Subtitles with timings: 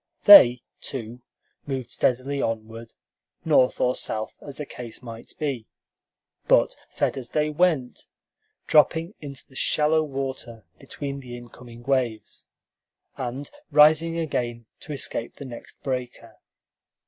[0.23, 1.21] They, too,
[1.67, 2.95] moved steadily onward,
[3.45, 5.67] north or south as the case might be,
[6.47, 8.07] but fed as they went,
[8.65, 12.47] dropping into the shallow water between the incoming waves,
[13.15, 16.37] and rising again to escape the next breaker.